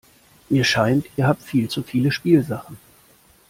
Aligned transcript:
Mir 0.49 0.63
scheint, 0.63 1.05
ihr 1.15 1.27
habt 1.27 1.43
viel 1.43 1.69
zu 1.69 1.83
viele 1.83 2.11
Spielsachen. 2.11 2.79